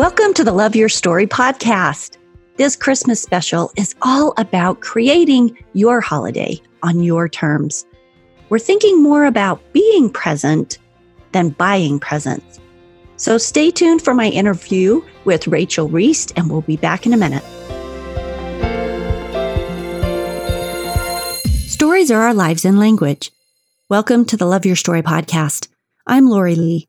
[0.00, 2.16] Welcome to the Love Your Story podcast.
[2.56, 7.84] This Christmas special is all about creating your holiday on your terms.
[8.48, 10.78] We're thinking more about being present
[11.32, 12.58] than buying presents.
[13.16, 17.18] So stay tuned for my interview with Rachel Reist, and we'll be back in a
[17.18, 17.44] minute.
[21.68, 23.32] Stories are our lives in language.
[23.90, 25.68] Welcome to the Love Your Story podcast.
[26.06, 26.88] I'm Lori Lee,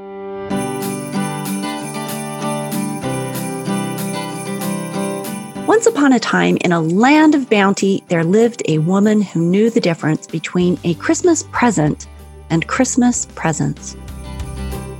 [5.81, 9.67] Once upon a time, in a land of bounty, there lived a woman who knew
[9.67, 12.05] the difference between a Christmas present
[12.51, 13.97] and Christmas presents.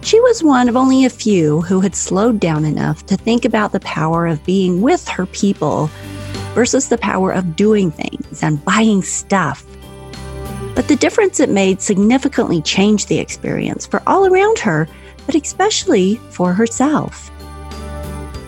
[0.01, 3.73] She was one of only a few who had slowed down enough to think about
[3.73, 5.85] the power of being with her people
[6.55, 9.63] versus the power of doing things and buying stuff.
[10.73, 14.87] But the difference it made significantly changed the experience for all around her,
[15.27, 17.30] but especially for herself.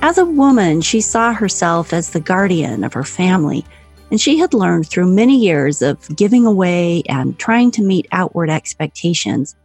[0.04, 3.66] As a woman, she saw herself as the guardian of her family,
[4.12, 8.50] and she had learned through many years of giving away and trying to meet outward
[8.50, 9.56] expectations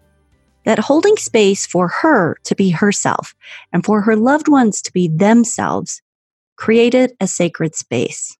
[0.64, 3.34] that holding space for her to be herself
[3.72, 6.03] and for her loved ones to be themselves
[6.55, 8.39] created a sacred space,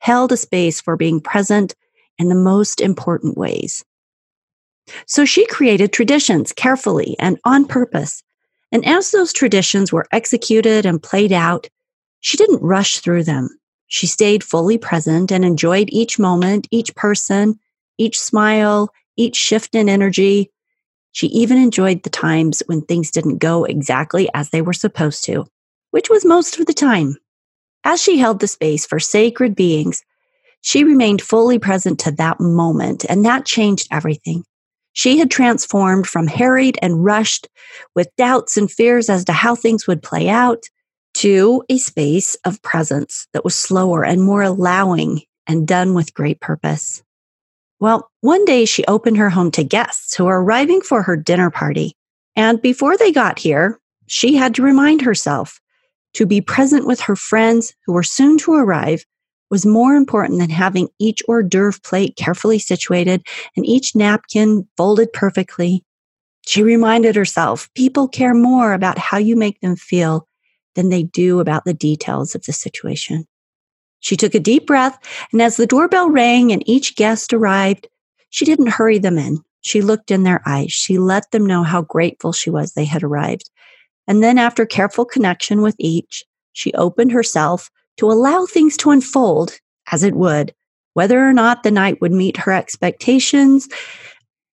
[0.00, 1.76] held a space for being present
[2.18, 3.84] in the most important ways.
[5.06, 8.24] So she created traditions carefully and on purpose.
[8.72, 11.68] And as those traditions were executed and played out,
[12.20, 13.48] she didn't rush through them.
[13.86, 17.58] She stayed fully present and enjoyed each moment, each person,
[17.98, 20.50] each smile, each shift in energy,
[21.16, 25.46] she even enjoyed the times when things didn't go exactly as they were supposed to,
[25.90, 27.16] which was most of the time.
[27.84, 30.04] As she held the space for sacred beings,
[30.60, 34.44] she remained fully present to that moment, and that changed everything.
[34.96, 37.48] She had transformed from harried and rushed
[37.94, 40.64] with doubts and fears as to how things would play out
[41.16, 46.40] to a space of presence that was slower and more allowing and done with great
[46.40, 47.02] purpose.
[47.78, 51.50] Well, one day she opened her home to guests who were arriving for her dinner
[51.50, 51.92] party.
[52.34, 55.60] And before they got here, she had to remind herself
[56.14, 59.04] to be present with her friends who were soon to arrive
[59.50, 63.24] was more important than having each hors d'oeuvre plate carefully situated
[63.56, 65.84] and each napkin folded perfectly.
[66.46, 70.28] She reminded herself people care more about how you make them feel
[70.74, 73.26] than they do about the details of the situation.
[74.00, 74.98] She took a deep breath,
[75.32, 77.88] and as the doorbell rang and each guest arrived,
[78.30, 79.38] she didn't hurry them in.
[79.62, 80.72] She looked in their eyes.
[80.72, 83.50] She let them know how grateful she was they had arrived.
[84.06, 89.58] And then, after careful connection with each, she opened herself to allow things to unfold
[89.90, 90.54] as it would,
[90.94, 93.68] whether or not the night would meet her expectations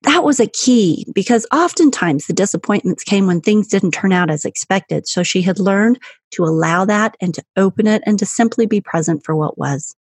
[0.04, 4.46] that was a key because oftentimes the disappointments came when things didn't turn out as
[4.46, 5.08] expected.
[5.08, 5.98] So she had learned
[6.32, 9.96] to allow that and to open it and to simply be present for what was.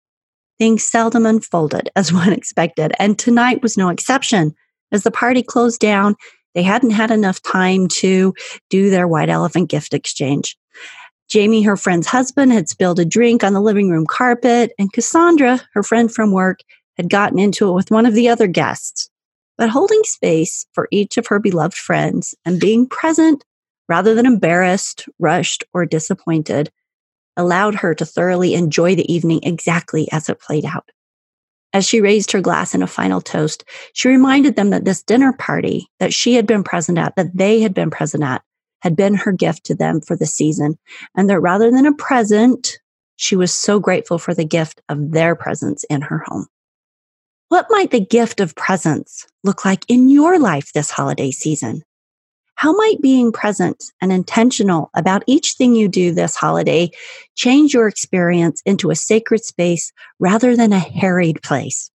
[0.58, 4.54] Things seldom unfolded as one expected, and tonight was no exception.
[4.90, 6.16] As the party closed down,
[6.54, 8.34] they hadn't had enough time to
[8.70, 10.56] do their white elephant gift exchange.
[11.30, 15.60] Jamie, her friend's husband, had spilled a drink on the living room carpet, and Cassandra,
[15.74, 16.60] her friend from work,
[16.96, 19.10] had gotten into it with one of the other guests
[19.60, 23.44] but holding space for each of her beloved friends and being present
[23.90, 26.72] rather than embarrassed, rushed, or disappointed
[27.36, 30.88] allowed her to thoroughly enjoy the evening exactly as it played out.
[31.74, 35.34] As she raised her glass in a final toast, she reminded them that this dinner
[35.34, 38.40] party that she had been present at, that they had been present at,
[38.80, 40.78] had been her gift to them for the season,
[41.14, 42.78] and that rather than a present,
[43.16, 46.46] she was so grateful for the gift of their presence in her home.
[47.48, 51.82] What might the gift of presence look like in your life this holiday season?
[52.54, 56.90] How might being present and intentional about each thing you do this holiday
[57.34, 61.90] change your experience into a sacred space rather than a harried place?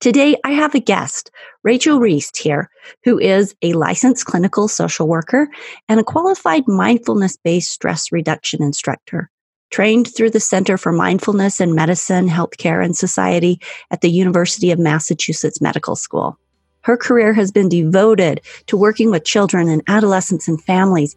[0.00, 1.30] Today, I have a guest,
[1.62, 2.70] Rachel Reist here,
[3.04, 5.48] who is a licensed clinical social worker
[5.88, 9.30] and a qualified mindfulness based stress reduction instructor
[9.70, 13.60] trained through the Center for Mindfulness in Medicine, Healthcare, and Society
[13.90, 16.38] at the University of Massachusetts Medical School.
[16.82, 21.16] Her career has been devoted to working with children and adolescents and families,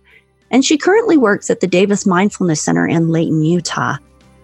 [0.50, 3.98] and she currently works at the Davis Mindfulness Center in Layton, Utah.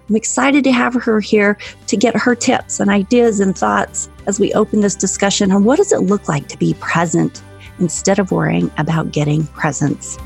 [0.08, 1.58] I'm excited to have her here
[1.88, 5.78] to get her tips and ideas and thoughts as we open this discussion on what
[5.78, 7.42] does it look like to be present
[7.80, 10.20] instead of worrying about getting presents.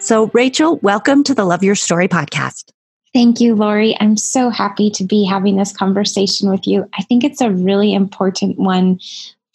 [0.00, 2.72] So, Rachel, welcome to the Love Your Story podcast.
[3.14, 3.96] Thank you, Lori.
[4.00, 6.88] I'm so happy to be having this conversation with you.
[6.98, 8.98] I think it's a really important one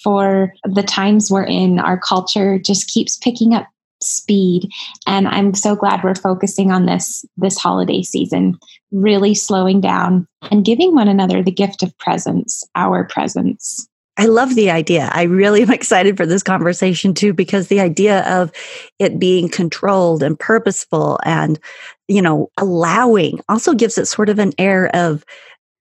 [0.01, 1.79] for the times we're in.
[1.79, 3.67] Our culture just keeps picking up
[4.03, 4.69] speed
[5.07, 8.57] and i'm so glad we're focusing on this this holiday season
[8.91, 14.53] really slowing down and giving one another the gift of presence our presence I love
[14.53, 15.09] the idea.
[15.11, 18.51] I really am excited for this conversation too, because the idea of
[18.99, 21.59] it being controlled and purposeful and,
[22.07, 25.25] you know, allowing also gives it sort of an air of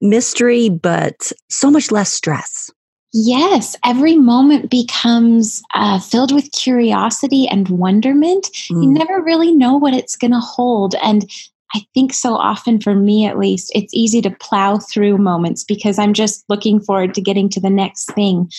[0.01, 2.71] mystery, but so much less stress.
[3.13, 8.45] Yes, every moment becomes uh, filled with curiosity and wonderment.
[8.71, 8.83] Mm.
[8.83, 10.95] You never really know what it's going to hold.
[11.03, 11.31] And
[11.75, 15.99] I think so often, for me at least, it's easy to plow through moments because
[15.99, 18.51] I'm just looking forward to getting to the next thing.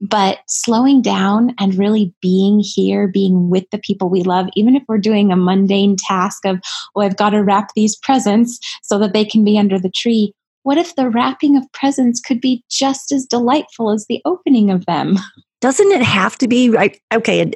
[0.00, 4.82] But slowing down and really being here, being with the people we love, even if
[4.88, 6.60] we're doing a mundane task of,
[6.96, 10.34] oh, I've got to wrap these presents so that they can be under the tree
[10.62, 14.86] what if the wrapping of presents could be just as delightful as the opening of
[14.86, 15.16] them?
[15.60, 17.00] Doesn't it have to be right?
[17.12, 17.52] Okay,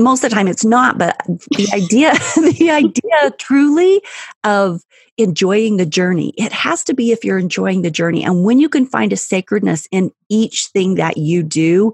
[0.00, 4.02] most of the time it's not, but the idea, the idea truly
[4.42, 4.82] of
[5.18, 8.24] enjoying the journey, it has to be if you're enjoying the journey.
[8.24, 11.92] And when you can find a sacredness in each thing that you do,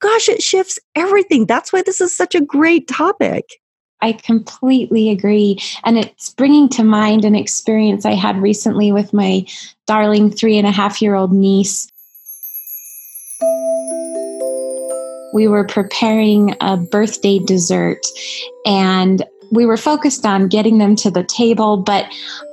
[0.00, 1.46] gosh, it shifts everything.
[1.46, 3.44] That's why this is such a great topic.
[4.02, 5.58] I completely agree.
[5.84, 9.46] And it's bringing to mind an experience I had recently with my
[9.86, 11.90] darling three and a half year old niece.
[15.32, 18.04] We were preparing a birthday dessert
[18.66, 22.06] and we were focused on getting them to the table, but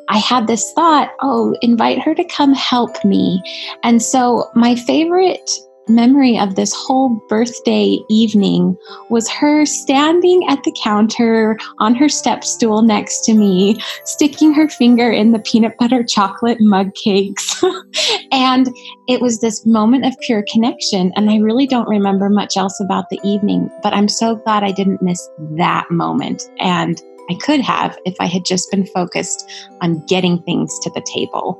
[0.10, 3.42] I had this thought, oh, invite her to come help me.
[3.84, 5.52] And so my favorite
[5.90, 8.78] memory of this whole birthday evening
[9.10, 14.70] was her standing at the counter on her step stool next to me, sticking her
[14.70, 17.64] finger in the peanut butter chocolate mug cakes.
[18.32, 18.70] and
[19.08, 21.12] it was this moment of pure connection.
[21.16, 24.72] And I really don't remember much else about the evening, but I'm so glad I
[24.72, 26.44] didn't miss that moment.
[26.60, 29.50] And I could have if I had just been focused
[29.82, 31.58] on getting things to the table.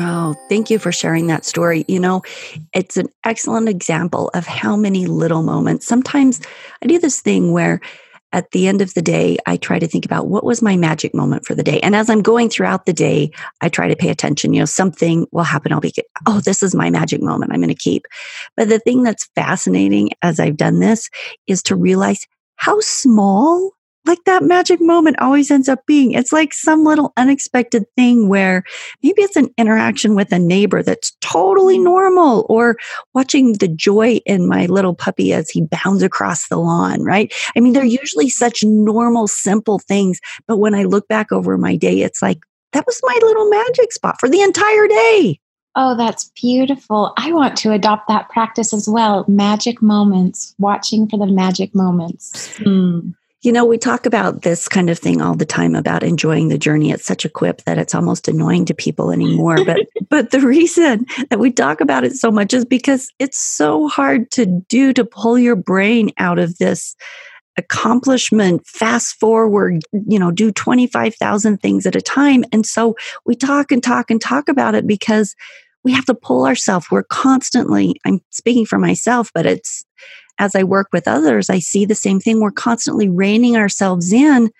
[0.00, 1.84] Oh, thank you for sharing that story.
[1.88, 2.22] You know,
[2.72, 5.86] it's an excellent example of how many little moments.
[5.86, 6.40] Sometimes
[6.82, 7.80] I do this thing where
[8.32, 11.14] at the end of the day, I try to think about what was my magic
[11.14, 11.80] moment for the day.
[11.80, 14.52] And as I'm going throughout the day, I try to pay attention.
[14.52, 15.72] You know, something will happen.
[15.72, 15.94] I'll be,
[16.26, 17.52] oh, this is my magic moment.
[17.52, 18.06] I'm going to keep.
[18.56, 21.08] But the thing that's fascinating as I've done this
[21.46, 23.72] is to realize how small
[24.08, 26.12] like that magic moment always ends up being.
[26.12, 28.64] It's like some little unexpected thing where
[29.02, 32.76] maybe it's an interaction with a neighbor that's totally normal or
[33.14, 37.32] watching the joy in my little puppy as he bounds across the lawn, right?
[37.54, 40.20] I mean, they're usually such normal, simple things.
[40.46, 42.38] But when I look back over my day, it's like,
[42.72, 45.40] that was my little magic spot for the entire day.
[45.76, 47.12] Oh, that's beautiful.
[47.16, 49.24] I want to adopt that practice as well.
[49.28, 52.56] Magic moments, watching for the magic moments.
[52.56, 53.10] Hmm.
[53.42, 56.58] You know, we talk about this kind of thing all the time about enjoying the
[56.58, 56.90] journey.
[56.90, 59.64] It's such a quip that it's almost annoying to people anymore.
[59.64, 63.86] But but the reason that we talk about it so much is because it's so
[63.86, 66.96] hard to do to pull your brain out of this
[67.58, 72.94] accomplishment fast forward you know do 25,000 things at a time and so
[73.26, 75.34] we talk and talk and talk about it because
[75.82, 79.84] we have to pull ourselves we're constantly i'm speaking for myself but it's
[80.38, 82.40] as I work with others, I see the same thing.
[82.40, 84.50] We're constantly reining ourselves in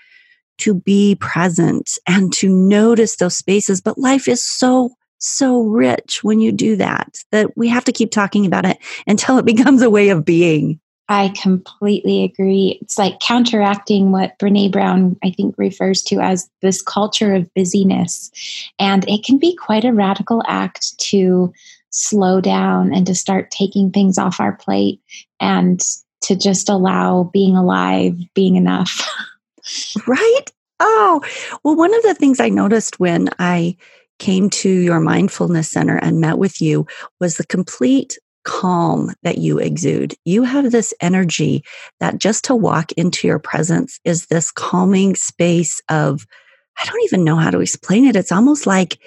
[0.59, 3.81] to be present and to notice those spaces.
[3.81, 8.11] But life is so, so rich when you do that, that we have to keep
[8.11, 10.81] talking about it until it becomes a way of being.
[11.11, 12.79] I completely agree.
[12.83, 18.31] It's like counteracting what Brene Brown, I think, refers to as this culture of busyness.
[18.79, 21.51] And it can be quite a radical act to
[21.91, 25.01] slow down and to start taking things off our plate
[25.41, 25.81] and
[26.23, 29.09] to just allow being alive, being enough.
[30.07, 30.45] right?
[30.81, 31.21] Oh,
[31.65, 33.77] well, one of the things I noticed when I
[34.19, 36.87] came to your mindfulness center and met with you
[37.21, 40.15] was the complete calm that you exude.
[40.25, 41.63] You have this energy
[42.01, 46.27] that just to walk into your presence is this calming space of,
[46.81, 48.17] I don't even know how to explain it.
[48.17, 48.99] It's almost like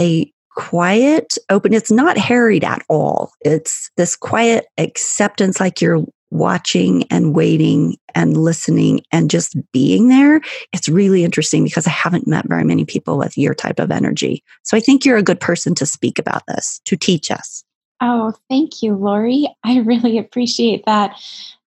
[0.00, 1.72] a quiet, open.
[1.72, 3.30] It's not harried at all.
[3.42, 10.40] It's this quiet acceptance, like you're watching and waiting and listening and just being there,
[10.72, 14.42] it's really interesting because I haven't met very many people with your type of energy.
[14.64, 17.64] So I think you're a good person to speak about this, to teach us.
[18.00, 19.46] Oh, thank you, Lori.
[19.64, 21.16] I really appreciate that.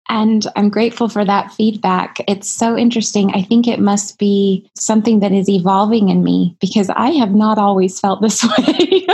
[0.09, 2.19] And I'm grateful for that feedback.
[2.27, 3.31] It's so interesting.
[3.35, 7.59] I think it must be something that is evolving in me because I have not
[7.59, 9.07] always felt this way.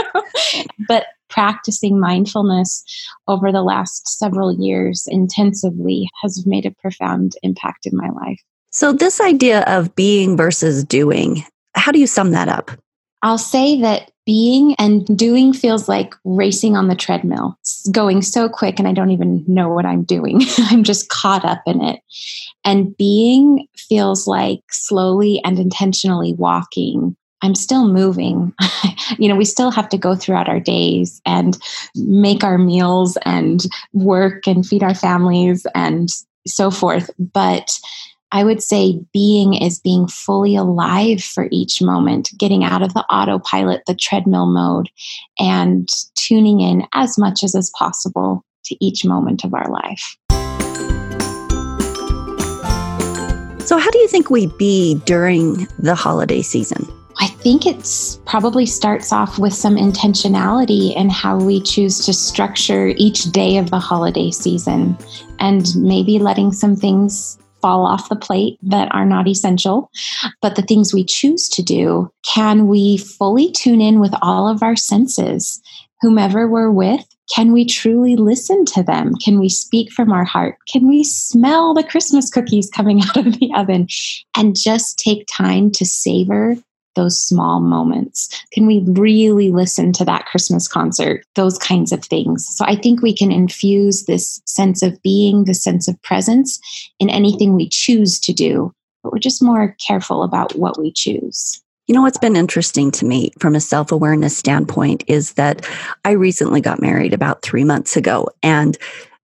[0.87, 2.83] but practicing mindfulness
[3.27, 8.41] over the last several years intensively has made a profound impact in my life.
[8.71, 11.43] So, this idea of being versus doing,
[11.75, 12.71] how do you sum that up?
[13.21, 18.49] I'll say that being and doing feels like racing on the treadmill, it's going so
[18.49, 20.41] quick, and I don't even know what I'm doing.
[20.57, 22.01] I'm just caught up in it.
[22.63, 27.15] And being feels like slowly and intentionally walking.
[27.41, 28.53] I'm still moving.
[29.19, 31.57] you know, we still have to go throughout our days and
[31.95, 33.63] make our meals and
[33.93, 36.09] work and feed our families and
[36.47, 37.11] so forth.
[37.19, 37.77] But
[38.35, 43.05] I would say being is being fully alive for each moment, getting out of the
[43.05, 44.89] autopilot, the treadmill mode,
[45.39, 50.17] and tuning in as much as is possible to each moment of our life.
[53.65, 56.85] So, how do you think we be during the holiday season?
[57.21, 62.87] I think it's probably starts off with some intentionality in how we choose to structure
[62.97, 64.97] each day of the holiday season
[65.39, 69.89] and maybe letting some things fall off the plate that are not essential.
[70.39, 74.61] But the things we choose to do, can we fully tune in with all of
[74.61, 75.59] our senses?
[76.01, 77.03] Whomever we're with,
[77.33, 79.15] can we truly listen to them?
[79.15, 80.57] Can we speak from our heart?
[80.71, 83.87] Can we smell the Christmas cookies coming out of the oven
[84.37, 86.57] and just take time to savor
[86.95, 88.29] those small moments?
[88.51, 91.25] Can we really listen to that Christmas concert?
[91.35, 92.47] Those kinds of things.
[92.55, 96.59] So I think we can infuse this sense of being, the sense of presence
[96.99, 98.71] in anything we choose to do,
[99.03, 101.61] but we're just more careful about what we choose.
[101.87, 105.67] You know, what's been interesting to me from a self awareness standpoint is that
[106.03, 108.27] I recently got married about three months ago.
[108.41, 108.75] And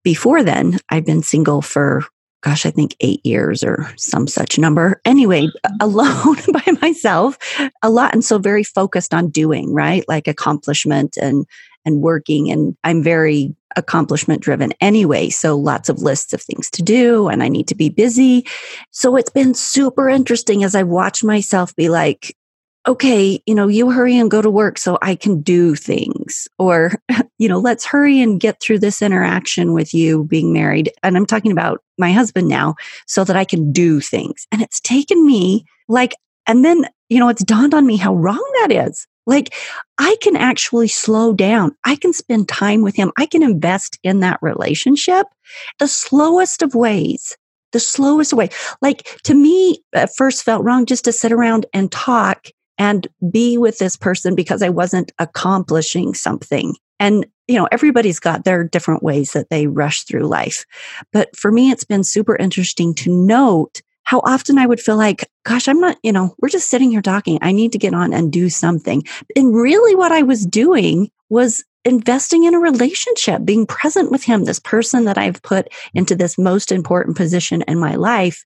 [0.02, 2.04] before then, I've been single for
[2.46, 5.00] gosh, I think eight years or some such number.
[5.04, 5.76] Anyway, mm-hmm.
[5.80, 7.36] alone by myself
[7.82, 8.14] a lot.
[8.14, 10.04] And so very focused on doing, right?
[10.06, 11.44] Like accomplishment and,
[11.84, 12.48] and working.
[12.52, 15.28] And I'm very accomplishment driven anyway.
[15.28, 18.46] So lots of lists of things to do and I need to be busy.
[18.92, 22.36] So it's been super interesting as I've watched myself be like,
[22.86, 26.46] okay, you know, you hurry and go to work so I can do things.
[26.58, 26.92] Or,
[27.38, 30.92] you know, let's hurry and get through this interaction with you being married.
[31.02, 32.76] And I'm talking about my husband now
[33.06, 34.46] so that I can do things.
[34.52, 36.14] And it's taken me like,
[36.46, 39.06] and then, you know, it's dawned on me how wrong that is.
[39.26, 39.52] Like,
[39.98, 41.74] I can actually slow down.
[41.84, 43.10] I can spend time with him.
[43.18, 45.26] I can invest in that relationship
[45.80, 47.36] the slowest of ways
[47.72, 48.48] the slowest way.
[48.80, 52.46] Like to me, at first felt wrong just to sit around and talk
[52.78, 56.74] and be with this person because I wasn't accomplishing something.
[56.98, 60.64] And, you know, everybody's got their different ways that they rush through life.
[61.12, 65.28] But for me, it's been super interesting to note how often I would feel like,
[65.44, 67.38] gosh, I'm not, you know, we're just sitting here talking.
[67.42, 69.02] I need to get on and do something.
[69.34, 74.44] And really, what I was doing was investing in a relationship, being present with him,
[74.44, 78.44] this person that I've put into this most important position in my life.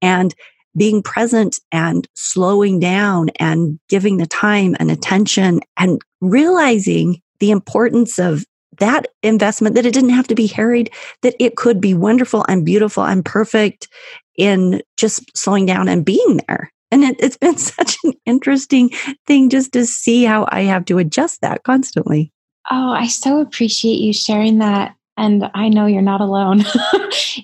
[0.00, 0.34] And
[0.76, 8.18] being present and slowing down and giving the time and attention and realizing the importance
[8.18, 8.44] of
[8.78, 10.90] that investment that it didn't have to be harried
[11.22, 13.88] that it could be wonderful and beautiful and perfect
[14.36, 16.72] in just slowing down and being there.
[16.90, 18.90] And it, it's been such an interesting
[19.26, 22.32] thing just to see how i have to adjust that constantly.
[22.70, 26.60] Oh i so appreciate you sharing that and I know you're not alone.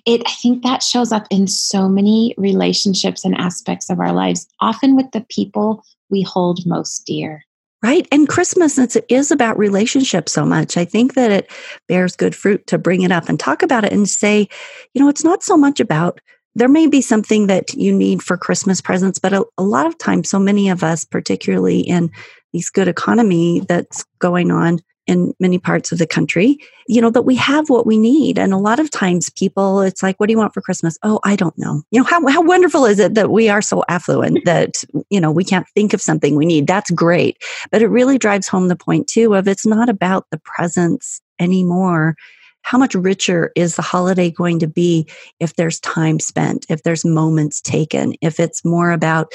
[0.06, 4.46] it I think that shows up in so many relationships and aspects of our lives,
[4.60, 7.44] often with the people we hold most dear.
[7.82, 8.08] Right.
[8.10, 11.50] And Christmas, since it is about relationships so much, I think that it
[11.86, 14.48] bears good fruit to bring it up and talk about it and say,
[14.94, 16.20] you know, it's not so much about
[16.56, 19.96] there may be something that you need for Christmas presents, but a, a, lot of
[19.98, 22.10] times, so many of us, particularly in
[22.52, 27.22] these good economy that's going on, in many parts of the country, you know, that
[27.22, 28.38] we have what we need.
[28.38, 30.98] And a lot of times people, it's like, what do you want for Christmas?
[31.02, 31.82] Oh, I don't know.
[31.90, 35.32] You know, how, how wonderful is it that we are so affluent that, you know,
[35.32, 36.66] we can't think of something we need?
[36.66, 37.42] That's great.
[37.72, 42.14] But it really drives home the point too of it's not about the presents anymore.
[42.60, 45.08] How much richer is the holiday going to be
[45.40, 49.32] if there's time spent, if there's moments taken, if it's more about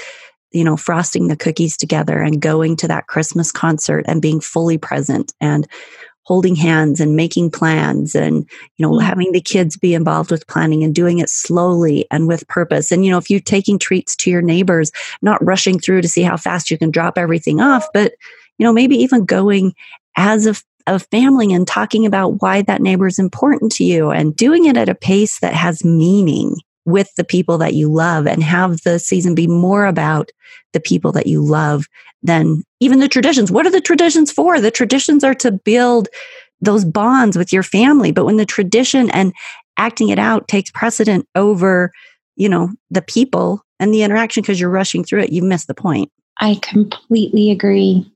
[0.53, 4.77] you know, frosting the cookies together and going to that Christmas concert and being fully
[4.77, 5.67] present and
[6.25, 9.05] holding hands and making plans and you know mm-hmm.
[9.05, 13.05] having the kids be involved with planning and doing it slowly and with purpose and
[13.05, 14.91] you know if you're taking treats to your neighbors
[15.22, 18.13] not rushing through to see how fast you can drop everything off but
[18.57, 19.74] you know maybe even going
[20.15, 20.55] as a,
[20.88, 24.77] a family and talking about why that neighbor is important to you and doing it
[24.77, 26.55] at a pace that has meaning
[26.86, 30.32] with the people that you love and have the season be more about
[30.74, 31.86] the people that you love
[32.22, 33.52] than even the traditions.
[33.52, 34.60] What are the traditions for?
[34.60, 36.10] The traditions are to build
[36.62, 38.12] those bonds with your family.
[38.12, 39.34] But when the tradition and
[39.78, 41.92] acting it out takes precedent over,
[42.36, 45.74] you know, the people and the interaction because you're rushing through it, you've missed the
[45.74, 46.12] point.
[46.40, 48.10] I completely agree.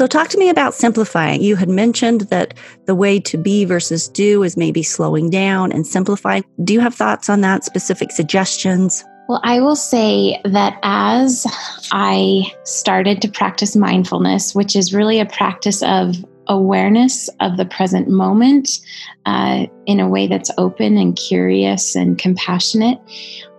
[0.00, 1.42] So, talk to me about simplifying.
[1.42, 2.54] You had mentioned that
[2.86, 6.42] the way to be versus do is maybe slowing down and simplifying.
[6.64, 7.64] Do you have thoughts on that?
[7.64, 9.04] Specific suggestions?
[9.28, 11.46] Well, I will say that as
[11.92, 16.16] I started to practice mindfulness, which is really a practice of
[16.46, 18.80] awareness of the present moment
[19.26, 22.98] uh, in a way that's open and curious and compassionate,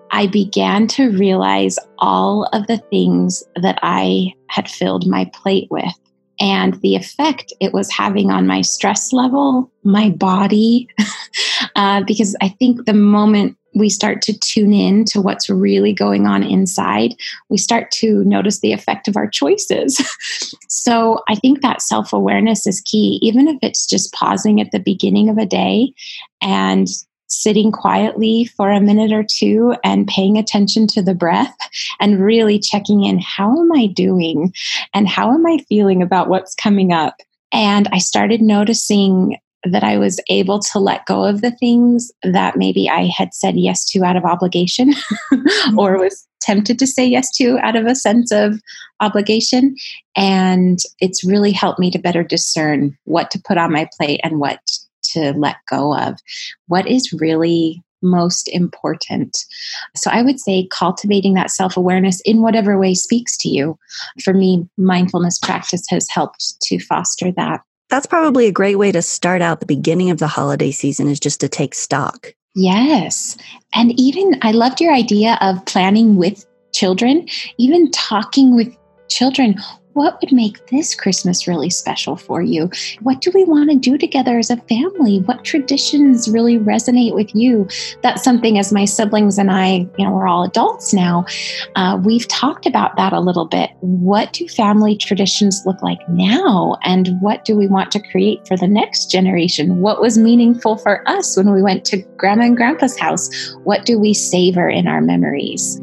[0.09, 5.93] I began to realize all of the things that I had filled my plate with
[6.41, 10.89] and the effect it was having on my stress level, my body.
[11.75, 16.25] uh, because I think the moment we start to tune in to what's really going
[16.25, 17.13] on inside,
[17.49, 20.01] we start to notice the effect of our choices.
[20.67, 24.79] so I think that self awareness is key, even if it's just pausing at the
[24.79, 25.93] beginning of a day
[26.41, 26.87] and
[27.31, 31.55] sitting quietly for a minute or two and paying attention to the breath
[31.99, 34.53] and really checking in how am I doing
[34.93, 37.15] and how am I feeling about what's coming up.
[37.53, 42.57] And I started noticing that I was able to let go of the things that
[42.57, 44.93] maybe I had said yes to out of obligation
[45.77, 46.01] or mm-hmm.
[46.01, 48.59] was tempted to say yes to out of a sense of
[48.99, 49.75] obligation.
[50.15, 54.39] And it's really helped me to better discern what to put on my plate and
[54.39, 54.59] what
[55.13, 56.19] to let go of.
[56.67, 59.45] What is really most important.
[59.95, 63.77] So I would say cultivating that self awareness in whatever way speaks to you.
[64.23, 67.61] For me, mindfulness practice has helped to foster that.
[67.89, 71.19] That's probably a great way to start out the beginning of the holiday season is
[71.19, 72.33] just to take stock.
[72.55, 73.37] Yes.
[73.73, 78.75] And even I loved your idea of planning with children, even talking with
[79.09, 79.55] children
[79.93, 82.69] what would make this Christmas really special for you?
[83.01, 85.19] What do we want to do together as a family?
[85.19, 87.67] What traditions really resonate with you?
[88.01, 91.25] That's something as my siblings and I, you know, we're all adults now.
[91.75, 93.71] Uh, we've talked about that a little bit.
[93.81, 96.77] What do family traditions look like now?
[96.83, 99.81] And what do we want to create for the next generation?
[99.81, 103.29] What was meaningful for us when we went to grandma and grandpa's house?
[103.63, 105.81] What do we savor in our memories?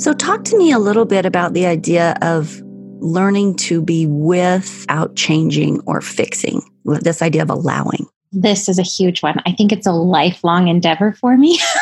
[0.00, 2.62] So, talk to me a little bit about the idea of
[3.00, 8.06] learning to be without changing or fixing, this idea of allowing.
[8.32, 9.42] This is a huge one.
[9.44, 11.58] I think it's a lifelong endeavor for me.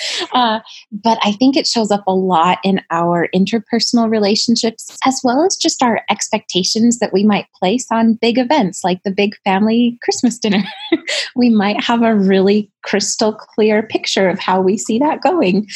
[0.32, 5.44] uh, but I think it shows up a lot in our interpersonal relationships, as well
[5.44, 9.98] as just our expectations that we might place on big events like the big family
[10.02, 10.62] Christmas dinner.
[11.36, 15.68] we might have a really crystal clear picture of how we see that going.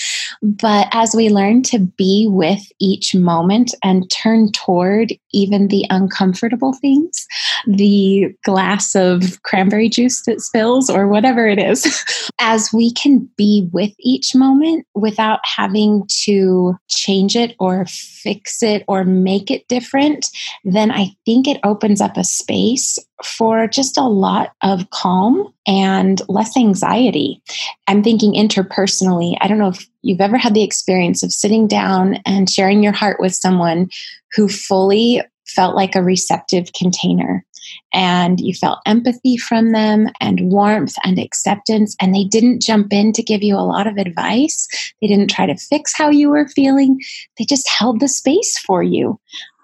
[0.42, 6.72] But as we learn to be with each moment and turn toward even the uncomfortable
[6.72, 7.27] things,
[7.66, 12.05] the glass of cranberry juice that spills or whatever it is,
[12.40, 18.83] as we can be with each moment without having to change it or fix it
[18.88, 20.27] or make it different,
[20.64, 26.20] then I think it opens up a space for just a lot of calm and
[26.29, 27.42] less anxiety.
[27.87, 29.37] I'm thinking interpersonally.
[29.40, 32.92] I don't know if you've ever had the experience of sitting down and sharing your
[32.92, 33.88] heart with someone
[34.35, 37.45] who fully felt like a receptive container.
[37.92, 43.12] And you felt empathy from them and warmth and acceptance and they didn't jump in
[43.14, 44.69] to give you a lot of advice.
[45.01, 47.01] They didn't try to fix how you were feeling.
[47.37, 49.19] They just held the space for you.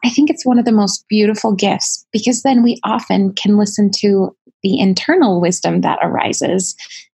[0.04, 3.92] I think it's one of the most beautiful gifts because then we often can listen
[3.98, 6.74] to the internal wisdom that arises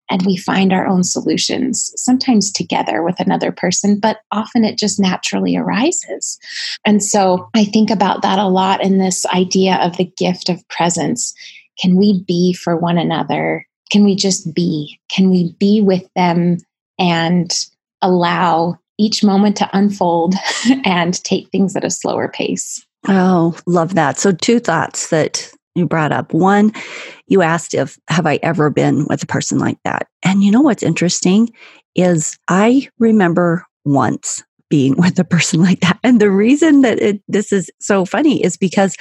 [0.10, 5.00] and we find our own solutions, sometimes together with another person, but often it just
[5.00, 6.38] naturally arises.
[6.86, 10.68] And so I think about that a lot in this idea of the gift of
[10.70, 11.34] presence.
[11.80, 13.66] Can we be for one another?
[13.92, 15.00] Can we just be?
[15.12, 16.58] Can we be with them
[17.00, 17.54] and
[18.02, 20.36] allow each moment to unfold
[20.86, 22.86] and take things at a slower pace.
[23.08, 24.18] Oh, love that.
[24.18, 26.34] So, two thoughts that you brought up.
[26.34, 26.72] One,
[27.28, 30.08] you asked if have I ever been with a person like that?
[30.24, 31.52] And you know what's interesting
[31.96, 36.00] is I remember once being with a person like that.
[36.04, 38.96] And the reason that it, this is so funny is because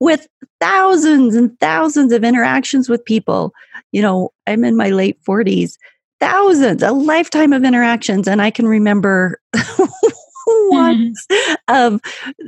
[0.00, 0.26] with
[0.60, 3.52] thousands and thousands of interactions with people,
[3.92, 5.74] you know, I'm in my late 40s,
[6.20, 8.26] thousands, a lifetime of interactions.
[8.26, 9.40] And I can remember
[10.70, 11.26] once
[11.68, 12.00] um,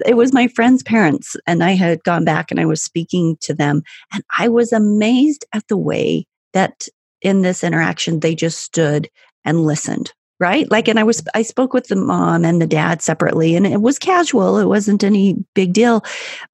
[0.06, 3.54] it was my friend's parents, and I had gone back and I was speaking to
[3.54, 3.82] them,
[4.12, 6.88] and I was amazed at the way that
[7.20, 9.08] in this interaction they just stood
[9.44, 10.68] and listened right?
[10.72, 13.80] Like and i was i spoke with the mom and the dad separately and it
[13.80, 16.04] was casual it wasn't any big deal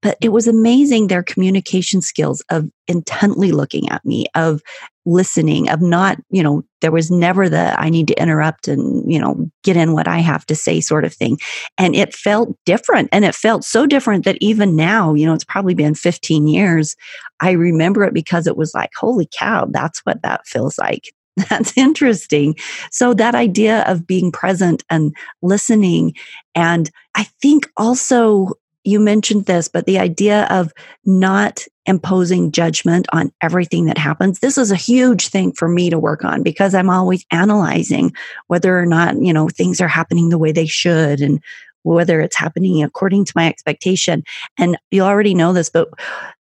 [0.02, 4.60] but it was amazing their communication skills of intently looking at me of
[5.06, 9.18] listening of not you know there was never the i need to interrupt and you
[9.18, 11.38] know get in what i have to say sort of thing
[11.78, 15.44] and it felt different and it felt so different that even now you know it's
[15.44, 16.94] probably been 15 years
[17.40, 21.10] i remember it because it was like holy cow that's what that feels like
[21.50, 22.56] That's interesting.
[22.90, 26.14] So, that idea of being present and listening,
[26.54, 28.52] and I think also
[28.84, 30.72] you mentioned this, but the idea of
[31.04, 34.38] not imposing judgment on everything that happens.
[34.38, 38.12] This is a huge thing for me to work on because I'm always analyzing
[38.46, 41.42] whether or not, you know, things are happening the way they should and
[41.82, 44.22] whether it's happening according to my expectation.
[44.58, 45.88] And you already know this, but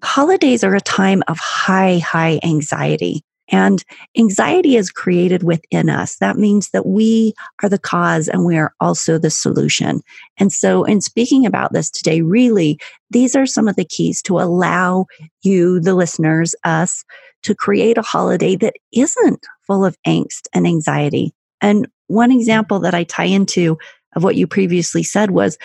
[0.03, 3.23] holidays are a time of high, high anxiety.
[3.49, 3.83] And
[4.17, 6.17] anxiety is created within us.
[6.17, 7.33] That means that we
[7.63, 10.01] are the cause and we are also the solution.
[10.38, 12.79] And so, in speaking about this today, really,
[13.10, 15.05] these are some of the keys to allow
[15.43, 17.05] you, the listeners, us,
[17.43, 21.33] to create a holiday that isn't full of angst and anxiety.
[21.62, 23.77] And one example that I tie into
[24.15, 25.57] of what you previously said was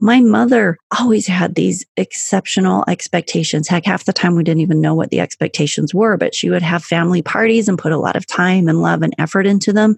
[0.00, 3.68] my mother always had these exceptional expectations.
[3.68, 6.62] Heck, half the time we didn't even know what the expectations were, but she would
[6.62, 9.96] have family parties and put a lot of time and love and effort into them.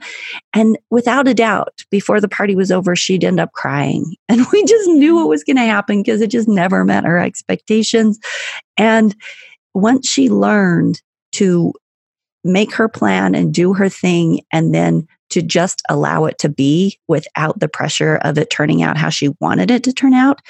[0.52, 4.16] And without a doubt, before the party was over, she'd end up crying.
[4.32, 7.18] And we just knew what was going to happen because it just never met our
[7.18, 8.18] expectations.
[8.78, 9.14] And
[9.74, 11.74] once she learned to
[12.42, 16.98] make her plan and do her thing and then to just allow it to be
[17.08, 20.40] without the pressure of it turning out how she wanted it to turn out,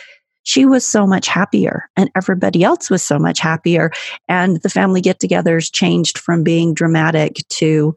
[0.44, 3.90] she was so much happier and everybody else was so much happier.
[4.28, 7.96] And the family get togethers changed from being dramatic to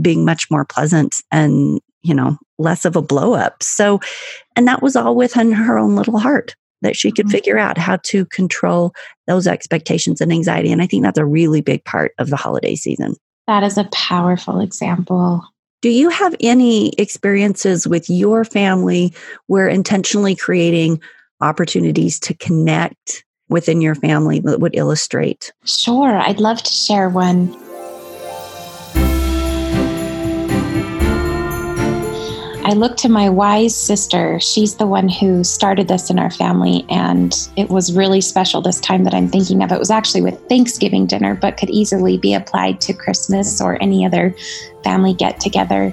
[0.00, 3.62] being much more pleasant and, you know, less of a blow up.
[3.62, 4.00] So,
[4.56, 7.32] and that was all within her own little heart that she could mm-hmm.
[7.32, 8.94] figure out how to control
[9.26, 10.72] those expectations and anxiety.
[10.72, 13.16] And I think that's a really big part of the holiday season.
[13.46, 15.44] That is a powerful example.
[15.82, 19.14] Do you have any experiences with your family
[19.46, 21.00] where intentionally creating
[21.40, 25.52] opportunities to connect within your family that would illustrate?
[25.64, 27.56] Sure, I'd love to share one.
[32.70, 34.38] I look to my wise sister.
[34.38, 38.78] She's the one who started this in our family, and it was really special this
[38.78, 39.72] time that I'm thinking of.
[39.72, 44.06] It was actually with Thanksgiving dinner, but could easily be applied to Christmas or any
[44.06, 44.36] other
[44.84, 45.92] family get together.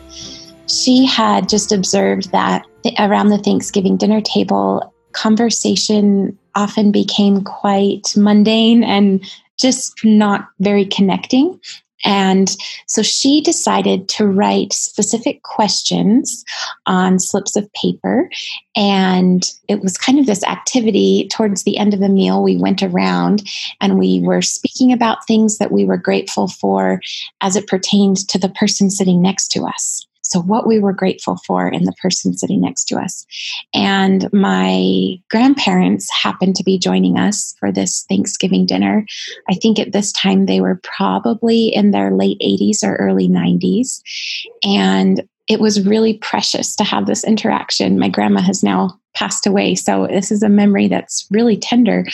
[0.67, 2.67] She had just observed that
[2.99, 11.59] around the Thanksgiving dinner table, conversation often became quite mundane and just not very connecting.
[12.03, 12.55] And
[12.85, 16.43] so she decided to write specific questions
[16.85, 18.29] on slips of paper.
[18.75, 22.43] And it was kind of this activity towards the end of the meal.
[22.43, 23.43] We went around
[23.81, 27.01] and we were speaking about things that we were grateful for
[27.41, 30.06] as it pertained to the person sitting next to us.
[30.29, 33.25] So, what we were grateful for in the person sitting next to us.
[33.73, 39.05] And my grandparents happened to be joining us for this Thanksgiving dinner.
[39.49, 44.01] I think at this time they were probably in their late 80s or early 90s.
[44.63, 47.99] And it was really precious to have this interaction.
[47.99, 49.75] My grandma has now passed away.
[49.75, 52.05] So, this is a memory that's really tender.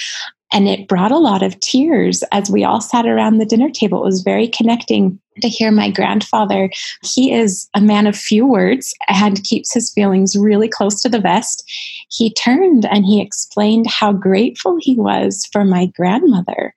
[0.54, 4.02] And it brought a lot of tears as we all sat around the dinner table.
[4.04, 6.70] It was very connecting to hear my grandfather.
[7.04, 11.20] He is a man of few words and keeps his feelings really close to the
[11.20, 11.70] vest.
[12.10, 16.74] He turned and he explained how grateful he was for my grandmother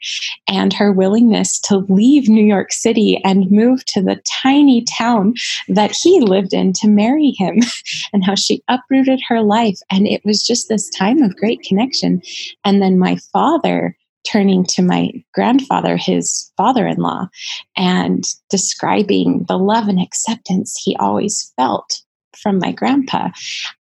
[0.49, 5.35] and her willingness to leave New York City and move to the tiny town
[5.69, 7.61] that he lived in to marry him,
[8.13, 9.79] and how she uprooted her life.
[9.91, 12.23] And it was just this time of great connection.
[12.65, 17.29] And then my father turning to my grandfather, his father in law,
[17.77, 22.03] and describing the love and acceptance he always felt
[22.37, 23.31] from my grandpa.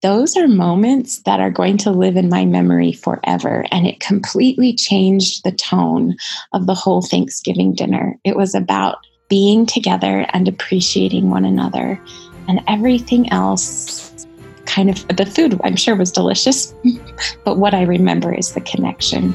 [0.02, 3.64] Those are moments that are going to live in my memory forever.
[3.70, 6.16] And it completely changed the tone
[6.52, 8.16] of the whole Thanksgiving dinner.
[8.24, 12.00] It was about being together and appreciating one another,
[12.46, 14.26] and everything else
[14.66, 16.74] kind of the food I'm sure was delicious,
[17.44, 19.34] but what I remember is the connection.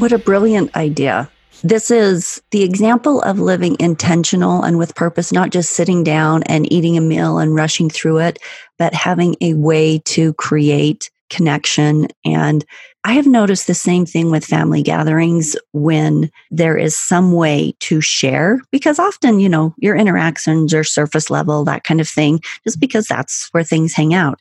[0.00, 1.30] What a brilliant idea.
[1.62, 6.72] This is the example of living intentional and with purpose, not just sitting down and
[6.72, 8.38] eating a meal and rushing through it,
[8.78, 12.08] but having a way to create connection.
[12.24, 12.64] And
[13.04, 18.00] I have noticed the same thing with family gatherings when there is some way to
[18.00, 22.80] share, because often, you know, your interactions are surface level, that kind of thing, just
[22.80, 24.40] because that's where things hang out.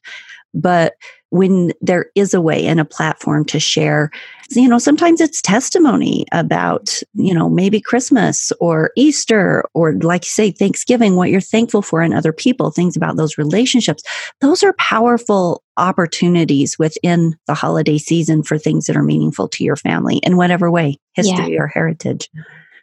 [0.54, 0.94] But
[1.30, 4.12] when there is a way and a platform to share.
[4.52, 10.32] You know sometimes it's testimony about you know maybe christmas or easter or like you
[10.32, 14.02] say thanksgiving what you're thankful for in other people things about those relationships.
[14.42, 19.76] Those are powerful opportunities within the holiday season for things that are meaningful to your
[19.76, 21.62] family in whatever way history yeah.
[21.62, 22.28] or heritage.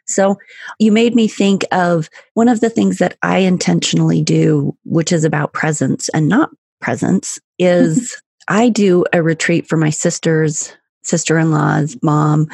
[0.07, 0.37] So
[0.79, 5.23] you made me think of one of the things that I intentionally do, which is
[5.23, 11.51] about presence and not presence, is I do a retreat for my sister's sister in
[11.51, 12.47] law's mom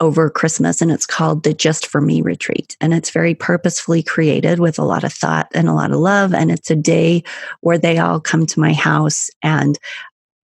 [0.00, 2.76] over Christmas, and it's called the Just for Me retreat.
[2.80, 6.34] And it's very purposefully created with a lot of thought and a lot of love.
[6.34, 7.24] And it's a day
[7.60, 9.78] where they all come to my house and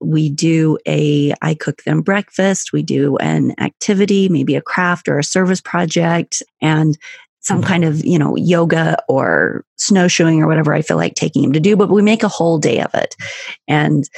[0.04, 5.16] we do a i cook them breakfast we do an activity maybe a craft or
[5.16, 6.98] a service project and
[7.38, 7.68] some mm-hmm.
[7.68, 11.60] kind of you know yoga or snowshoeing or whatever i feel like taking them to
[11.60, 13.14] do but we make a whole day of it
[13.68, 14.10] and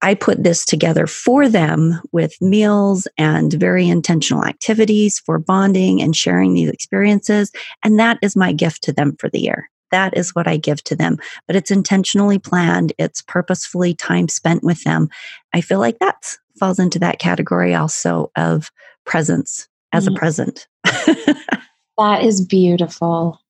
[0.00, 6.14] I put this together for them with meals and very intentional activities for bonding and
[6.14, 7.50] sharing these experiences.
[7.82, 9.70] And that is my gift to them for the year.
[9.90, 11.18] That is what I give to them.
[11.46, 15.08] But it's intentionally planned, it's purposefully time spent with them.
[15.52, 18.70] I feel like that falls into that category also of
[19.04, 20.14] presence as mm.
[20.14, 20.68] a present.
[20.84, 23.40] that is beautiful.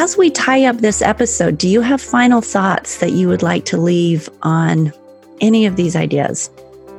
[0.00, 3.66] As we tie up this episode, do you have final thoughts that you would like
[3.66, 4.90] to leave on
[5.42, 6.48] any of these ideas?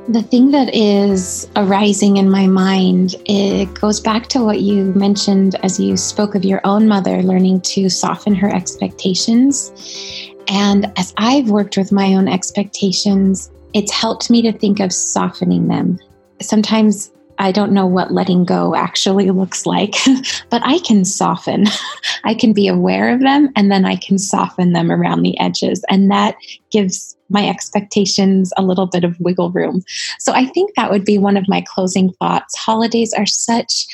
[0.06, 5.56] The thing that is arising in my mind, it goes back to what you mentioned
[5.64, 9.72] as you spoke of your own mother learning to soften her expectations.
[10.46, 15.66] And as I've worked with my own expectations, it's helped me to think of softening
[15.66, 15.98] them.
[16.40, 17.10] Sometimes
[17.42, 19.96] I don't know what letting go actually looks like,
[20.48, 21.66] but I can soften.
[22.24, 25.84] I can be aware of them and then I can soften them around the edges.
[25.90, 26.36] And that
[26.70, 29.82] gives my expectations a little bit of wiggle room.
[30.20, 32.56] So I think that would be one of my closing thoughts.
[32.56, 33.88] Holidays are such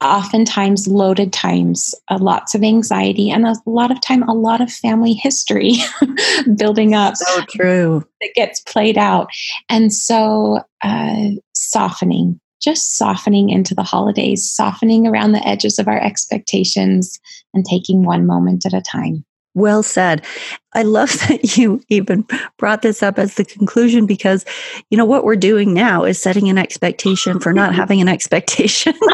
[0.00, 4.70] oftentimes loaded times, uh, lots of anxiety, and a lot of time, a lot of
[4.70, 5.72] family history
[6.56, 7.16] building up.
[7.16, 8.04] So true.
[8.20, 9.30] That gets played out.
[9.68, 16.00] And so, uh, softening, just softening into the holidays, softening around the edges of our
[16.00, 17.20] expectations
[17.52, 19.24] and taking one moment at a time.
[19.54, 20.24] Well said.
[20.72, 22.26] I love that you even
[22.58, 24.44] brought this up as the conclusion because,
[24.90, 28.94] you know, what we're doing now is setting an expectation for not having an expectation.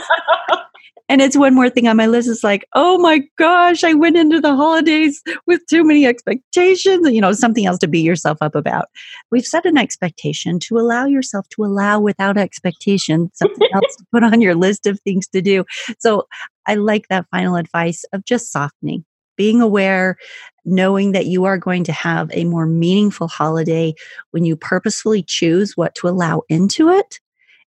[1.11, 2.29] And it's one more thing on my list.
[2.29, 7.21] It's like, oh my gosh, I went into the holidays with too many expectations, you
[7.21, 8.87] know, something else to beat yourself up about.
[9.33, 14.23] We've set an expectation to allow yourself to allow without expectation something else to put
[14.23, 15.65] on your list of things to do.
[15.99, 16.29] So
[16.67, 19.05] I like that final advice of just softening,
[19.37, 20.17] being aware,
[20.65, 23.95] knowing that you are going to have a more meaningful holiday
[24.31, 27.19] when you purposefully choose what to allow into it.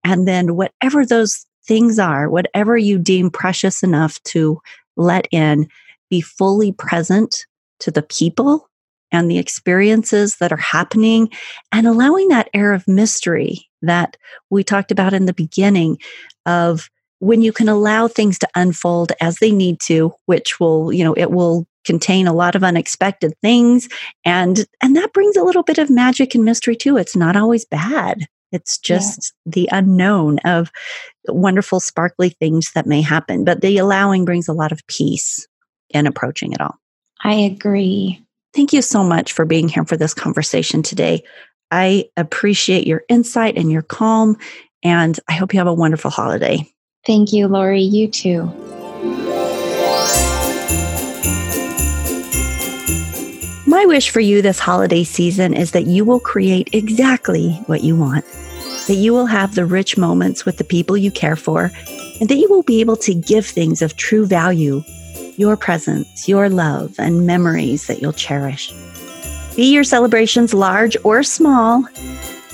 [0.04, 4.60] And then whatever those things are, whatever you deem precious enough to
[4.96, 5.68] let in,
[6.10, 7.46] be fully present
[7.80, 8.68] to the people
[9.12, 11.30] and the experiences that are happening
[11.72, 14.16] and allowing that air of mystery that
[14.50, 15.98] we talked about in the beginning
[16.44, 21.04] of when you can allow things to unfold as they need to which will you
[21.04, 23.88] know it will contain a lot of unexpected things.
[24.24, 27.64] And and that brings a little bit of magic and mystery too it's not always
[27.64, 28.26] bad.
[28.52, 29.52] It's just yeah.
[29.52, 30.70] the unknown of
[31.28, 33.44] wonderful, sparkly things that may happen.
[33.44, 35.46] But the allowing brings a lot of peace
[35.90, 36.76] in approaching it all.
[37.22, 38.22] I agree.
[38.54, 41.22] Thank you so much for being here for this conversation today.
[41.70, 44.36] I appreciate your insight and your calm,
[44.82, 46.66] and I hope you have a wonderful holiday.
[47.06, 47.82] Thank you, Lori.
[47.82, 48.52] You too.
[53.68, 57.96] My wish for you this holiday season is that you will create exactly what you
[57.96, 58.24] want,
[58.86, 61.70] that you will have the rich moments with the people you care for,
[62.20, 64.82] and that you will be able to give things of true value
[65.36, 68.72] your presence, your love, and memories that you'll cherish.
[69.54, 71.84] Be your celebrations large or small,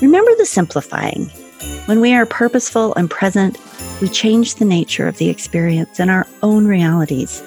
[0.01, 1.25] remember the simplifying.
[1.85, 3.57] When we are purposeful and present,
[4.01, 7.41] we change the nature of the experience and our own realities.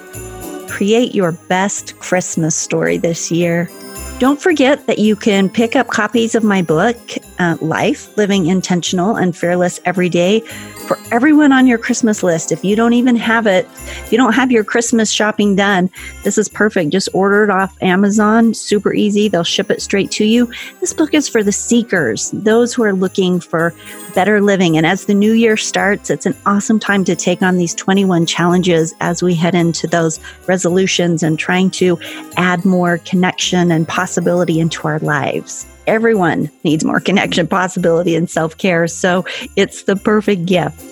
[0.68, 3.70] Create your best Christmas story this year.
[4.18, 6.96] Don't forget that you can pick up copies of my book,
[7.38, 10.42] uh, Life Living Intentional and Fearless Every Day,
[10.86, 12.52] for everyone on your Christmas list.
[12.52, 15.90] If you don't even have it, if you don't have your Christmas shopping done,
[16.22, 16.90] this is perfect.
[16.90, 19.28] Just order it off Amazon, super easy.
[19.28, 20.50] They'll ship it straight to you.
[20.80, 23.74] This book is for the seekers, those who are looking for
[24.14, 24.76] better living.
[24.76, 28.26] And as the new year starts, it's an awesome time to take on these 21
[28.26, 31.98] challenges as we head into those resolutions and trying to
[32.36, 35.66] add more connection and possibility into our lives.
[35.86, 38.86] Everyone needs more connection, possibility, and self care.
[38.88, 39.24] So
[39.56, 40.82] it's the perfect gift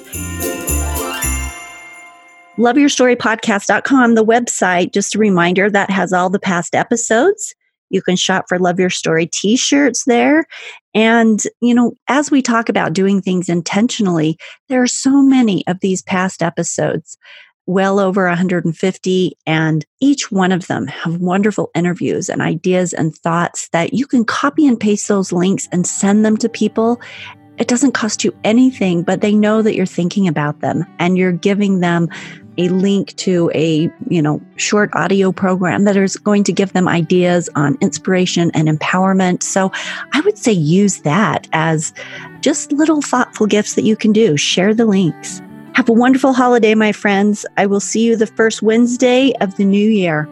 [2.59, 7.55] loveyourstorypodcast.com, the website, just a reminder that has all the past episodes.
[7.91, 10.47] You can shop for Love Your Story t shirts there.
[10.95, 15.81] And, you know, as we talk about doing things intentionally, there are so many of
[15.81, 17.19] these past episodes,
[17.67, 23.69] well over 150, and each one of them have wonderful interviews and ideas and thoughts
[23.69, 27.01] that you can copy and paste those links and send them to people.
[27.57, 31.33] It doesn't cost you anything, but they know that you're thinking about them and you're
[31.33, 32.09] giving them
[32.57, 36.87] a link to a you know short audio program that is going to give them
[36.87, 39.43] ideas on inspiration and empowerment.
[39.43, 39.73] So
[40.13, 41.93] i would say use that as
[42.41, 44.37] just little thoughtful gifts that you can do.
[44.37, 45.41] Share the links
[45.75, 47.45] have a wonderful holiday my friends.
[47.57, 50.29] I will see you the first wednesday of the new year